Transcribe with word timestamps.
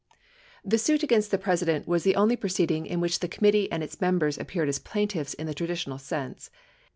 The 0.65 0.79
suit 0.79 1.03
against 1.03 1.29
the 1.29 1.37
President 1.37 1.87
was 1.87 2.03
the 2.03 2.15
only 2.15 2.35
proceeding 2.35 2.87
in 2.87 3.01
which 3.01 3.19
the 3.19 3.27
committee 3.27 3.71
and 3.71 3.83
its 3.83 4.01
members 4.01 4.39
appeared 4.39 4.67
as 4.69 4.79
plaintiffs 4.79 5.35
in 5.35 5.45
the 5.45 5.53
traditional 5.53 5.99
sense. 5.99 6.49